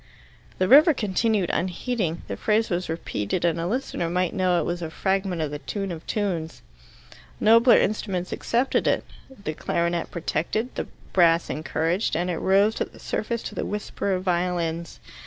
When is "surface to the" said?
12.97-13.63